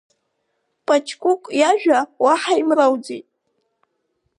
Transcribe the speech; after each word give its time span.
Паҷкәыкә 0.85 1.49
иажәа 1.59 1.99
уаҳа 2.23 2.53
имроуӡеит. 2.61 3.27